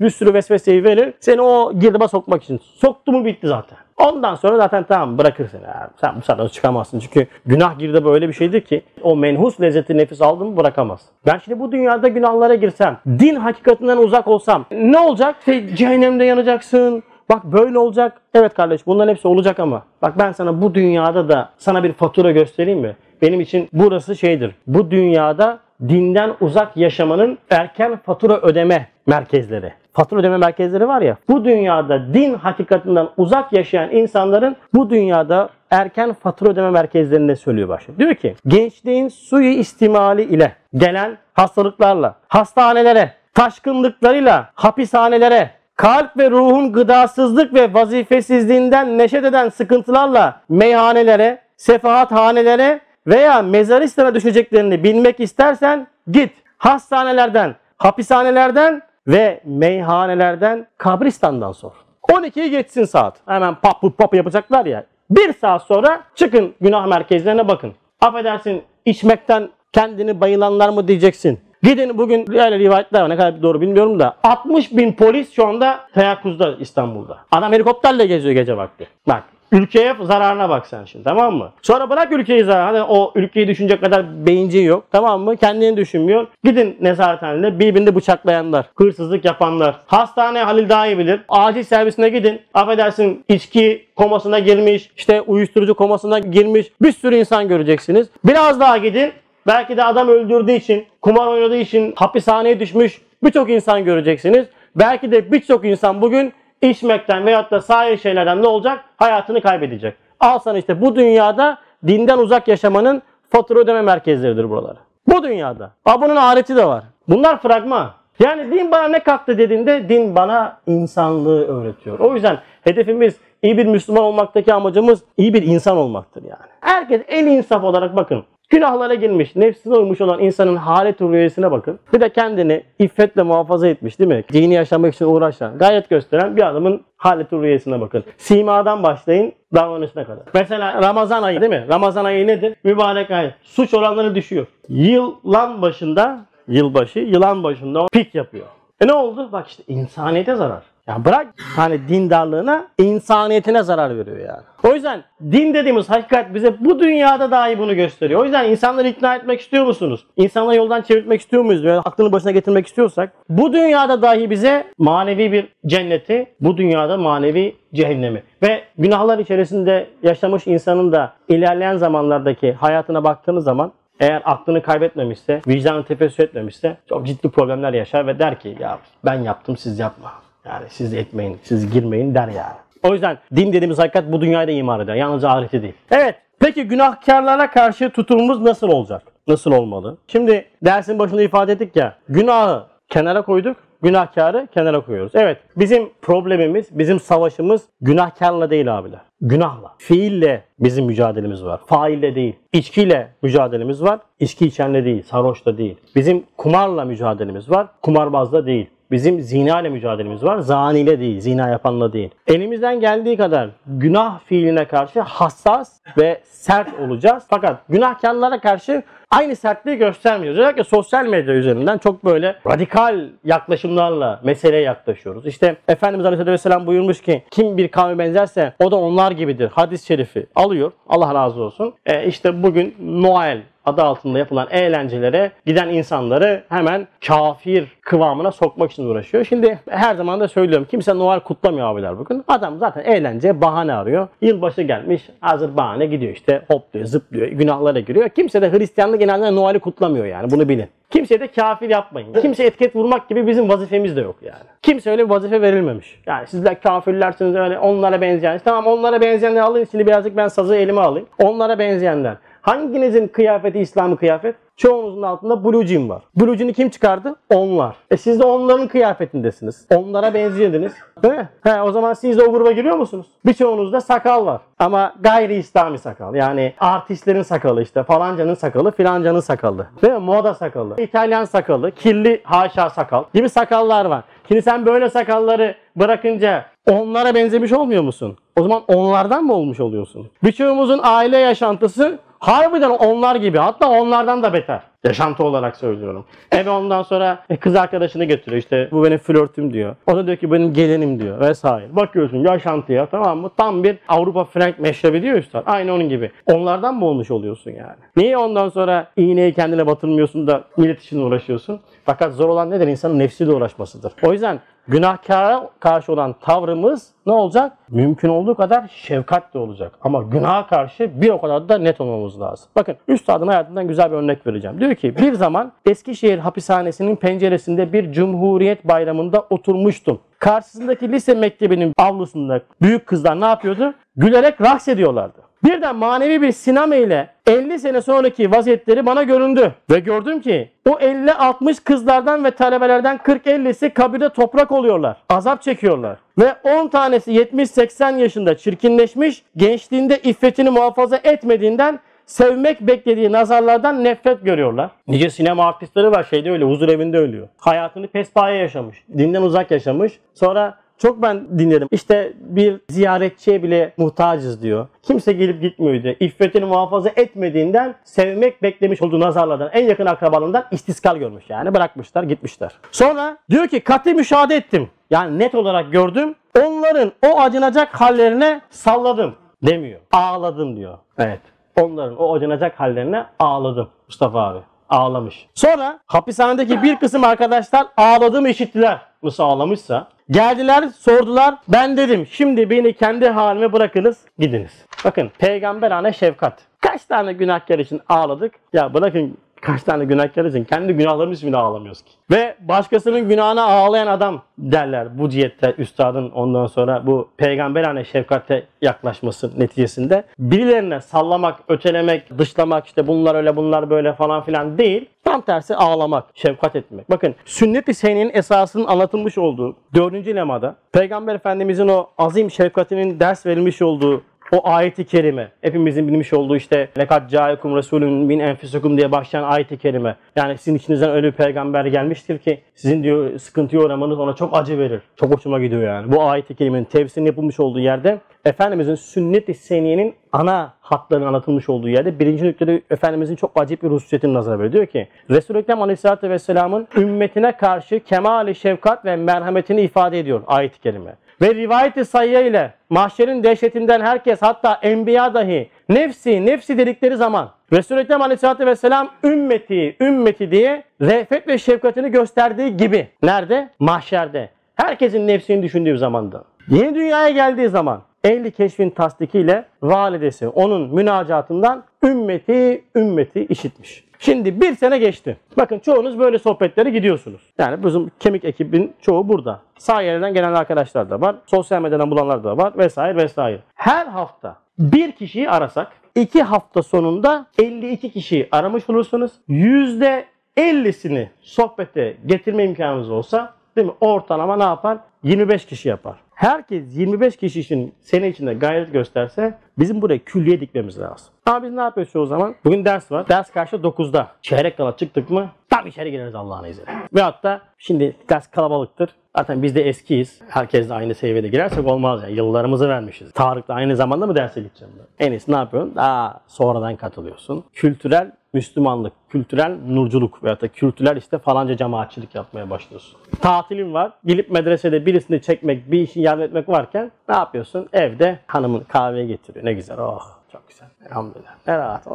[0.00, 1.14] bir sürü vesveseyi verir.
[1.20, 2.60] Seni o girdaba sokmak için.
[2.62, 3.78] Soktu mu bitti zaten.
[3.96, 5.62] Ondan sonra zaten tamam bırakır seni.
[5.62, 6.98] Yani sen bu saatten çıkamazsın.
[6.98, 11.00] Çünkü günah girdabı öyle bir şeydir ki o menhus lezzeti nefis aldın mı bırakamaz.
[11.26, 15.36] Ben şimdi bu dünyada günahlara girsem, din hakikatinden uzak olsam ne olacak?
[15.38, 18.20] İşte cehennemde yanacaksın, Bak böyle olacak.
[18.34, 22.30] Evet kardeş bunların hepsi olacak ama bak ben sana bu dünyada da sana bir fatura
[22.30, 22.96] göstereyim mi?
[23.22, 24.54] Benim için burası şeydir.
[24.66, 29.72] Bu dünyada dinden uzak yaşamanın erken fatura ödeme merkezleri.
[29.92, 31.16] Fatura ödeme merkezleri var ya.
[31.28, 37.92] Bu dünyada din hakikatinden uzak yaşayan insanların bu dünyada erken fatura ödeme merkezlerinde söylüyor başta.
[37.98, 47.54] Diyor ki gençliğin suyu istimali ile gelen hastalıklarla, hastanelere, taşkınlıklarıyla, hapishanelere, kalp ve ruhun gıdasızlık
[47.54, 58.82] ve vazifesizliğinden neşet eden sıkıntılarla meyhanelere, sefahathanelere veya mezaristana düşeceklerini bilmek istersen git hastanelerden, hapishanelerden
[59.06, 61.72] ve meyhanelerden kabristandan sor.
[62.08, 63.16] 12'yi geçsin saat.
[63.26, 64.84] Hemen pap pap pap yapacaklar ya.
[65.10, 67.72] Bir saat sonra çıkın günah merkezlerine bakın.
[68.00, 71.40] Affedersin içmekten kendini bayılanlar mı diyeceksin.
[71.62, 75.80] Gidin bugün öyle rivayetler var ne kadar doğru bilmiyorum da 60 bin polis şu anda
[75.94, 77.18] teyakkuzda İstanbul'da.
[77.30, 78.86] Adam helikopterle geziyor gece vakti.
[79.08, 81.52] Bak Ülkeye zararına bak sen şimdi tamam mı?
[81.62, 82.66] Sonra bırak ülkeyi zarar.
[82.66, 85.36] Hani o ülkeyi düşünecek kadar beyinciği yok tamam mı?
[85.36, 86.26] Kendini düşünmüyor.
[86.44, 89.76] Gidin nezarethanede birbirini bıçaklayanlar, hırsızlık yapanlar.
[89.86, 91.20] Hastane Halil daha iyi bilir.
[91.28, 92.40] Acil servisine gidin.
[92.54, 98.08] Affedersin içki komasına girmiş, işte uyuşturucu komasına girmiş bir sürü insan göreceksiniz.
[98.24, 99.12] Biraz daha gidin.
[99.48, 104.46] Belki de adam öldürdüğü için, kumar oynadığı için hapishaneye düşmüş birçok insan göreceksiniz.
[104.76, 106.32] Belki de birçok insan bugün
[106.62, 108.84] içmekten veyahut da sair şeylerden ne olacak?
[108.96, 109.94] Hayatını kaybedecek.
[110.20, 114.78] Al sana işte bu dünyada dinden uzak yaşamanın fatura ödeme merkezleridir buraları.
[115.06, 115.70] Bu dünyada.
[115.84, 116.84] Ha bunun ahireti de var.
[117.08, 117.90] Bunlar fragman.
[118.20, 121.98] Yani din bana ne kattı dediğinde din bana insanlığı öğretiyor.
[121.98, 126.50] O yüzden hedefimiz iyi bir Müslüman olmaktaki amacımız iyi bir insan olmaktır yani.
[126.60, 128.24] Herkes en insaf olarak bakın.
[128.50, 131.78] Günahlara girmiş, nefsine uymuş olan insanın halet rüyesine bakın.
[131.94, 134.24] Bir de kendini iffetle muhafaza etmiş değil mi?
[134.32, 138.04] Dini yaşamak için uğraşan, gayet gösteren bir adamın halet rüyesine bakın.
[138.18, 140.22] Simadan başlayın davranışına kadar.
[140.34, 141.66] Mesela Ramazan ayı değil mi?
[141.68, 142.54] Ramazan ayı nedir?
[142.64, 143.34] Mübarek ay.
[143.42, 144.46] Suç oranları düşüyor.
[144.68, 148.46] Yılan başında, yılbaşı, yılan başında pik yapıyor.
[148.80, 149.28] E ne oldu?
[149.32, 150.62] Bak işte insaniyete zarar.
[150.88, 154.42] Ya bırak hani dindarlığına, insaniyetine zarar veriyor yani.
[154.64, 158.20] O yüzden din dediğimiz hakikat bize bu dünyada dahi bunu gösteriyor.
[158.20, 160.06] O yüzden insanları ikna etmek istiyor musunuz?
[160.16, 161.64] İnsanları yoldan çevirmek istiyor muyuz?
[161.64, 167.56] Veya aklını başına getirmek istiyorsak bu dünyada dahi bize manevi bir cenneti, bu dünyada manevi
[167.74, 175.40] cehennemi ve günahlar içerisinde yaşamış insanın da ilerleyen zamanlardaki hayatına baktığınız zaman eğer aklını kaybetmemişse,
[175.48, 180.27] vicdanı tefessü etmemişse çok ciddi problemler yaşar ve der ki ya ben yaptım siz yapma.
[180.48, 182.56] Yani siz etmeyin, siz girmeyin der yani.
[182.82, 184.94] O yüzden din dediğimiz hakikat bu dünyayı da imar eder.
[184.94, 185.74] Yalnızca ahireti değil.
[185.90, 186.14] Evet.
[186.40, 189.02] Peki günahkarlara karşı tutumumuz nasıl olacak?
[189.28, 189.98] Nasıl olmalı?
[190.08, 191.94] Şimdi dersin başında ifade ettik ya.
[192.08, 193.56] Günahı kenara koyduk.
[193.82, 195.12] Günahkarı kenara koyuyoruz.
[195.14, 199.00] Evet bizim problemimiz, bizim savaşımız günahkarla değil abiler.
[199.20, 199.74] Günahla.
[199.78, 201.60] Fiille bizim mücadelemiz var.
[201.66, 202.36] Faille değil.
[202.52, 204.00] İçkiyle mücadelemiz var.
[204.20, 205.76] İçki içenle değil, sarhoşla değil.
[205.96, 207.66] Bizim kumarla mücadelemiz var.
[207.82, 208.70] Kumarbazla değil.
[208.90, 210.38] Bizim zina ile mücadelemiz var.
[210.38, 212.10] Zaniyle değil, zina yapanla değil.
[212.26, 217.24] Elimizden geldiği kadar günah fiiline karşı hassas ve sert olacağız.
[217.30, 220.38] Fakat günahkarlara karşı aynı sertliği göstermiyoruz.
[220.38, 225.26] Özellikle sosyal medya üzerinden çok böyle radikal yaklaşımlarla meseleye yaklaşıyoruz.
[225.26, 229.50] İşte Efendimiz Aleyhisselatü Vesselam buyurmuş ki kim bir kavme benzerse o da onlar gibidir.
[229.52, 230.72] Hadis-i şerifi alıyor.
[230.88, 231.74] Allah razı olsun.
[231.86, 238.84] E işte bugün Noel adı altında yapılan eğlencelere giden insanları hemen kafir kıvamına sokmak için
[238.84, 239.24] uğraşıyor.
[239.24, 242.24] Şimdi her zaman da söylüyorum kimse Noel kutlamıyor abiler bugün.
[242.28, 244.08] Adam zaten eğlence bahane arıyor.
[244.20, 248.08] Yılbaşı gelmiş hazır bahane gidiyor işte hopluyor zıplıyor günahlara giriyor.
[248.08, 250.66] Kimse de Hristiyanlık genelde Noel'i kutlamıyor yani bunu bilin.
[250.90, 252.12] Kimseye de kafir yapmayın.
[252.12, 254.44] Kimseye etiket vurmak gibi bizim vazifemiz de yok yani.
[254.62, 256.00] Kimse öyle bir vazife verilmemiş.
[256.06, 258.40] Yani sizler kafirlersiniz öyle onlara benzeyen.
[258.44, 261.08] Tamam onlara benzeyenleri alın şimdi birazcık ben sazı elime alayım.
[261.18, 262.16] Onlara benzeyenler.
[262.42, 264.34] Hanginizin kıyafeti İslami kıyafet?
[264.58, 266.02] Çoğunuzun altında blue jean var.
[266.16, 267.16] Blue jean'i kim çıkardı?
[267.34, 267.76] Onlar.
[267.90, 269.66] E siz de onların kıyafetindesiniz.
[269.74, 270.72] Onlara benziyordunuz.
[271.02, 271.28] Değil mi?
[271.42, 273.06] He, o zaman siz de o gruba giriyor musunuz?
[273.26, 274.40] Birçoğunuzda sakal var.
[274.58, 276.14] Ama gayri İslami sakal.
[276.14, 277.82] Yani artistlerin sakalı işte.
[277.82, 279.66] Falancanın sakalı, filancanın sakalı.
[279.82, 279.98] Değil mi?
[279.98, 280.74] Moda sakalı.
[280.78, 284.04] İtalyan sakalı, kirli haşa sakal gibi sakallar var.
[284.28, 288.16] Şimdi sen böyle sakalları bırakınca onlara benzemiş olmuyor musun?
[288.36, 290.10] O zaman onlardan mı olmuş oluyorsun?
[290.24, 293.38] Birçoğumuzun aile yaşantısı harbiden onlar gibi.
[293.38, 294.60] Hatta onlardan da beter.
[294.84, 296.04] Yaşantı olarak söylüyorum.
[296.32, 299.76] Eve ondan sonra e, kız arkadaşını getiriyor işte bu benim flörtüm diyor.
[299.86, 301.76] O da diyor ki benim gelinim diyor vesaire.
[301.76, 303.30] Bakıyorsun yaşantıya tamam mı?
[303.36, 305.42] Tam bir Avrupa Frank meşrebi diyor üstad.
[305.46, 306.10] Aynı onun gibi.
[306.26, 307.76] Onlardan mı olmuş oluyorsun yani?
[307.96, 311.60] Niye ondan sonra iğneyi kendine batırmıyorsun da millet için uğraşıyorsun?
[311.84, 312.66] Fakat zor olan nedir?
[312.66, 313.92] İnsanın nefsiyle uğraşmasıdır.
[314.02, 317.52] O yüzden günahkara karşı olan tavrımız ne olacak?
[317.70, 319.72] Mümkün olduğu kadar şefkatli olacak.
[319.82, 322.48] Ama günaha karşı bir o kadar da net olmamız lazım.
[322.56, 324.60] Bakın üstadın hayatından güzel bir örnek vereceğim.
[324.60, 330.00] Diyor ki bir zaman Eskişehir hapishanesinin penceresinde bir Cumhuriyet bayramında oturmuştum.
[330.18, 333.74] Karşısındaki lise mektebinin avlusunda büyük kızlar ne yapıyordu?
[333.96, 335.28] Gülerek raks ediyorlardı.
[335.44, 339.54] Birden manevi bir sinema ile 50 sene sonraki vaziyetleri bana göründü.
[339.70, 344.96] Ve gördüm ki o 50-60 kızlardan ve talebelerden 40-50'si kabirde toprak oluyorlar.
[345.08, 345.98] Azap çekiyorlar.
[346.18, 354.70] Ve 10 tanesi 70-80 yaşında çirkinleşmiş, gençliğinde iffetini muhafaza etmediğinden sevmek beklediği nazarlardan nefret görüyorlar.
[354.88, 357.28] Nice sinema artistleri var şeyde öyle huzur evinde ölüyor.
[357.36, 358.84] Hayatını pespaye yaşamış.
[358.98, 359.92] Dinden uzak yaşamış.
[360.14, 361.68] Sonra çok ben dinlerim.
[361.70, 364.68] İşte bir ziyaretçiye bile muhtacız diyor.
[364.82, 365.96] Kimse gelip gitmiyor diyor.
[366.00, 371.54] İffetini muhafaza etmediğinden sevmek beklemiş olduğu nazarlardan en yakın akrabalarından istiskal görmüş yani.
[371.54, 372.52] Bırakmışlar gitmişler.
[372.72, 374.70] Sonra diyor ki katı müşahede ettim.
[374.90, 376.14] Yani net olarak gördüm.
[376.42, 379.80] Onların o acınacak hallerine salladım demiyor.
[379.92, 380.78] Ağladım diyor.
[380.98, 381.20] Evet.
[381.62, 384.38] Onların o acınacak hallerine ağladım Mustafa abi.
[384.68, 385.26] Ağlamış.
[385.34, 388.78] Sonra hapishanedeki bir kısım arkadaşlar ağladığımı işittiler.
[389.02, 389.88] Nasıl ağlamışsa.
[390.10, 391.34] Geldiler sordular.
[391.48, 394.64] Ben dedim şimdi beni kendi halime bırakınız gidiniz.
[394.84, 396.38] Bakın peygamberane şefkat.
[396.60, 398.34] Kaç tane günahkar için ağladık?
[398.52, 401.90] Ya bırakın kaç tane günahkar için kendi günahlarımız için bile ağlamıyoruz ki.
[402.10, 409.40] Ve başkasının günahına ağlayan adam derler bu cihette üstadın ondan sonra bu peygamberane şefkate yaklaşması
[409.40, 414.88] neticesinde birilerine sallamak, ötelemek, dışlamak işte bunlar öyle bunlar böyle falan filan değil.
[415.04, 416.90] Tam tersi ağlamak, şefkat etmek.
[416.90, 419.94] Bakın sünnet-i seninin esasının anlatılmış olduğu 4.
[420.06, 426.36] lemada Peygamber Efendimizin o azim şefkatinin ders verilmiş olduğu o ayeti kerime hepimizin bilmiş olduğu
[426.36, 429.96] işte lekad caikum resulun min enfusikum diye başlayan ayeti kerime.
[430.16, 434.58] Yani sizin içinizden öyle bir peygamber gelmiştir ki sizin diyor sıkıntıya uğramanız ona çok acı
[434.58, 434.80] verir.
[434.96, 435.92] Çok hoşuma gidiyor yani.
[435.92, 441.98] Bu ayeti kerimenin tefsirinin yapılmış olduğu yerde Efendimizin sünnet-i seniyenin ana hatlarının anlatılmış olduğu yerde
[441.98, 444.52] birinci nüktede Efendimizin çok acayip bir hususiyetini nazara veriyor.
[444.52, 450.60] Diyor ki Resul-i Ekrem Aleyhisselatü Vesselam'ın ümmetine karşı kemali şefkat ve merhametini ifade ediyor ayet-i
[450.60, 450.94] kerime.
[451.20, 457.80] Ve rivayet-i sayya ile mahşerin dehşetinden herkes hatta enbiya dahi nefsi nefsi dedikleri zaman Resul-i
[457.80, 462.88] Ekrem Aleyhisselatü Vesselam ümmeti ümmeti diye rehfet ve şefkatini gösterdiği gibi.
[463.02, 463.48] Nerede?
[463.58, 464.30] Mahşerde.
[464.56, 466.24] Herkesin nefsini düşündüğü zamanda.
[466.48, 473.87] Yeni dünyaya geldiği zaman ehli keşfin tasdikiyle validesi onun münacatından ümmeti ümmeti işitmiş.
[473.98, 475.16] Şimdi bir sene geçti.
[475.36, 477.20] Bakın çoğunuz böyle sohbetlere gidiyorsunuz.
[477.38, 479.40] Yani bizim kemik ekibin çoğu burada.
[479.58, 481.16] Sağ yerden gelen arkadaşlar da var.
[481.26, 483.40] Sosyal medyadan bulanlar da var vesaire vesaire.
[483.54, 489.12] Her hafta bir kişiyi arasak iki hafta sonunda 52 kişiyi aramış olursunuz.
[489.28, 493.74] %50'sini sohbete getirme imkanınız olsa değil mi?
[493.80, 494.78] Ortalama ne yapar?
[495.02, 495.96] 25 kişi yapar.
[496.14, 501.06] Herkes 25 kişi için sene içinde gayret gösterse bizim buraya külliye dikmemiz lazım.
[501.26, 502.34] Ama biz ne yapıyoruz o zaman?
[502.44, 503.08] Bugün ders var.
[503.08, 504.08] Ders karşı 9'da.
[504.22, 506.70] Çeyrek kala çıktık mı tam içeri gireriz Allah'ın izniyle.
[506.94, 508.90] Ve hatta şimdi ders kalabalıktır.
[509.16, 510.20] Zaten biz de eskiyiz.
[510.28, 512.14] Herkes de aynı seviyede girersek olmaz yani.
[512.14, 513.12] Yıllarımızı vermişiz.
[513.12, 515.06] Tarık da aynı zamanda mı derse gideceğim ben?
[515.06, 515.74] En iyisi ne yapıyorsun?
[515.74, 517.44] Daha sonradan katılıyorsun.
[517.52, 522.98] Kültürel Müslümanlık kültürel nurculuk veyahut da kültürel işte falanca cemaatçilik yapmaya başlıyorsun.
[523.20, 523.92] Tatilin var.
[524.06, 527.68] Gelip medresede birisini çekmek, bir işin yardım etmek varken ne yapıyorsun?
[527.72, 529.44] Evde hanımın kahveye getiriyor.
[529.44, 529.78] Ne güzel.
[529.78, 530.68] Oh çok güzel.
[530.86, 531.30] Elhamdülillah.
[531.46, 531.86] Ne rahat.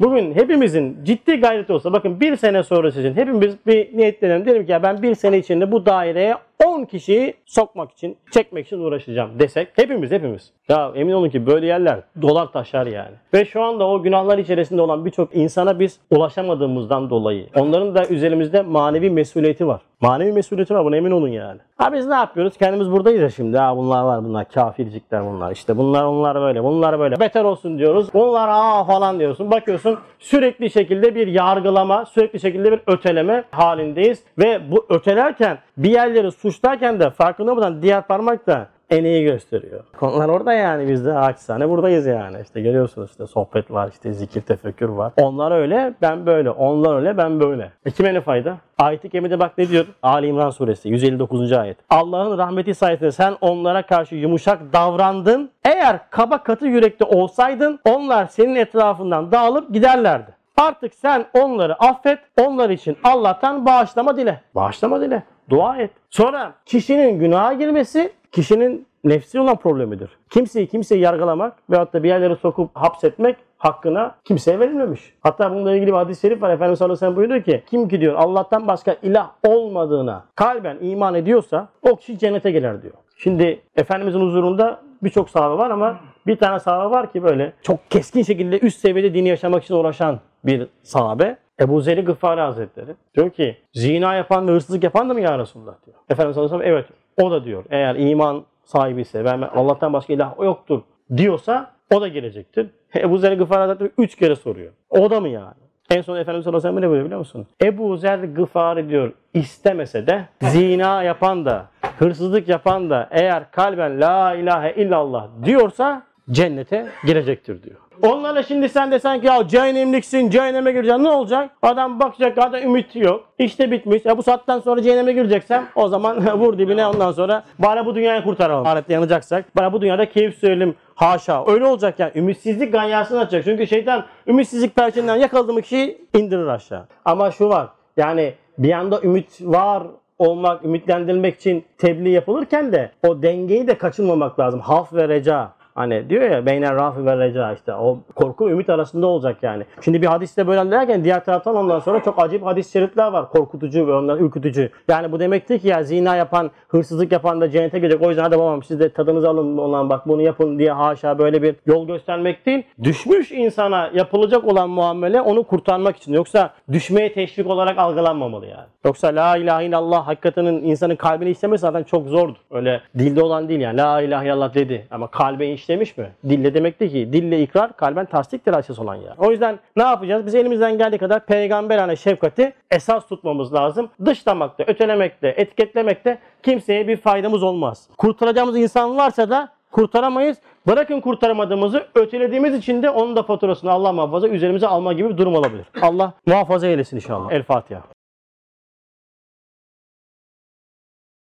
[0.00, 4.46] Bugün hepimizin ciddi gayreti olsa bakın bir sene sonra sizin hepimiz bir niyetlenelim.
[4.46, 8.80] Dedim ki ya ben bir sene içinde bu daireye 10 kişiyi sokmak için, çekmek için
[8.80, 10.52] uğraşacağım desek hepimiz hepimiz.
[10.68, 13.14] Ya emin olun ki böyle yerler dolar taşar yani.
[13.34, 18.62] Ve şu anda o günahlar içerisinde olan birçok insana biz ulaşamadığımızdan dolayı onların da üzerimizde
[18.62, 19.80] manevi mesuliyeti var.
[20.00, 21.60] Manevi mesuliyeti var buna emin olun yani.
[21.76, 22.56] Ha biz ne yapıyoruz?
[22.56, 23.58] Kendimiz buradayız ya şimdi.
[23.58, 25.52] Ha bunlar var bunlar kafircikler bunlar.
[25.52, 27.20] İşte bunlar onlar böyle bunlar böyle.
[27.20, 28.14] Beter olsun diyoruz.
[28.14, 29.50] Bunlar aa falan diyorsun.
[29.50, 34.22] Bakıyorsun sürekli şekilde bir yargılama, sürekli şekilde bir öteleme halindeyiz.
[34.38, 39.84] Ve bu ötelerken bir yerleri suçlarken de farkında olmadan diğer parmak da eneği gösteriyor.
[39.98, 42.36] Konular orada yani biz de açsane buradayız yani.
[42.42, 45.12] İşte görüyorsunuz işte sohbet var, işte zikir, tefekkür var.
[45.16, 46.50] Onlar öyle, ben böyle.
[46.50, 47.72] Onlar öyle, ben böyle.
[47.86, 48.56] E kime ne fayda?
[48.78, 49.86] Ayet-i Kerime'de bak ne diyor?
[50.02, 51.52] Ali İmran suresi 159.
[51.52, 51.76] ayet.
[51.90, 55.50] Allah'ın rahmeti sayesinde sen onlara karşı yumuşak davrandın.
[55.64, 60.38] Eğer kaba katı yürekli olsaydın onlar senin etrafından dağılıp giderlerdi.
[60.56, 64.40] Artık sen onları affet, onlar için Allah'tan bağışlama dile.
[64.54, 65.22] Bağışlama dile.
[65.50, 65.90] Dua et.
[66.10, 70.10] Sonra kişinin günaha girmesi kişinin nefsi olan problemidir.
[70.30, 75.14] Kimseyi kimseyi yargılamak veyahut da bir yerlere sokup hapsetmek hakkına kimseye verilmemiş.
[75.20, 76.50] Hatta bununla ilgili bir hadis-i şerif var.
[76.50, 81.68] Efendimiz sallallahu aleyhi buyuruyor ki kim ki diyor Allah'tan başka ilah olmadığına kalben iman ediyorsa
[81.82, 82.94] o kişi cennete girer diyor.
[83.16, 88.22] Şimdi Efendimizin huzurunda birçok sahabe var ama bir tane sahabe var ki böyle çok keskin
[88.22, 91.36] şekilde üst seviyede dini yaşamak için uğraşan bir sahabe.
[91.60, 95.74] Ebu Zer Gıfari Hazretleri diyor ki zina yapan ve hırsızlık yapan da mı ya Resulullah
[95.86, 95.96] diyor.
[96.08, 97.64] Efendimiz sallallahu aleyhi ve sellem evet o da diyor.
[97.70, 100.82] Eğer iman sahibi ise ben Allah'tan başka ilah yoktur
[101.16, 102.70] diyorsa o da gelecektir.
[102.96, 104.72] Ebu Zer Gıfari Hazretleri üç kere soruyor.
[104.90, 105.54] O da mı yani?
[105.90, 107.46] En son Efendimiz sallallahu aleyhi ve sellem ne biliyor musun?
[107.62, 111.66] Ebu Zer Gıfari diyor istemese de zina yapan da
[111.98, 117.76] hırsızlık yapan da eğer kalben la ilahe illallah diyorsa cennete girecektir diyor.
[118.02, 121.50] Onlara şimdi sen desen ki ya cehennemliksin, cehenneme gireceksin ne olacak?
[121.62, 123.24] Adam bakacak zaten ümit yok.
[123.38, 124.04] İşte bitmiş.
[124.04, 128.24] Ya bu saatten sonra cehenneme gireceksem o zaman vur dibine ondan sonra bana bu dünyayı
[128.24, 128.66] kurtaralım.
[128.66, 130.74] Ahirette yanacaksak bana bu dünyada keyif sürelim.
[130.94, 131.44] Haşa.
[131.46, 132.12] Öyle olacak yani.
[132.14, 133.44] Ümitsizlik ganyasını açacak.
[133.44, 136.86] Çünkü şeytan ümitsizlik perçininden yakaladı mı kişiyi indirir aşağı.
[137.04, 137.68] Ama şu var.
[137.96, 139.82] Yani bir anda ümit var
[140.18, 144.60] olmak, ümitlendirilmek için tebliğ yapılırken de o dengeyi de kaçırmamak lazım.
[144.60, 145.57] Haf ve reca.
[145.78, 149.64] Hani diyor ya beynen rafi ve reca işte o korku ümit arasında olacak yani.
[149.80, 153.28] Şimdi bir hadiste böyle derken diğer taraftan ondan sonra çok acayip hadis şeritler var.
[153.28, 154.70] Korkutucu ve ondan ürkütücü.
[154.88, 158.02] Yani bu demektir ki ya zina yapan, hırsızlık yapan da cennete girecek.
[158.02, 161.42] O yüzden hadi babam siz de tadınızı alın olan bak bunu yapın diye haşa böyle
[161.42, 162.62] bir yol göstermek değil.
[162.82, 166.12] Düşmüş insana yapılacak olan muamele onu kurtarmak için.
[166.12, 168.66] Yoksa düşmeye teşvik olarak algılanmamalı yani.
[168.84, 172.36] Yoksa la ilahe illallah hakikatinin insanın kalbini işlemesi zaten çok zordur.
[172.50, 173.76] Öyle dilde olan değil yani.
[173.76, 176.10] La ilahe illallah dedi ama kalbe işlemiş mi?
[176.28, 179.14] Dille demekti ki dille ikrar kalben tasdiktir asas olan ya.
[179.18, 180.26] O yüzden ne yapacağız?
[180.26, 183.90] Biz elimizden geldiği kadar peygamberane şefkati esas tutmamız lazım.
[184.04, 187.88] Dışlamakta, ötelemekte, etiketlemekte kimseye bir faydamız olmaz.
[187.98, 190.38] Kurtaracağımız insan varsa da kurtaramayız.
[190.66, 195.34] Bırakın kurtaramadığımızı ötelediğimiz için de onun da faturasını Allah muhafaza üzerimize alma gibi bir durum
[195.34, 195.66] olabilir.
[195.82, 197.32] Allah muhafaza eylesin inşallah.
[197.32, 197.82] El Fatiha.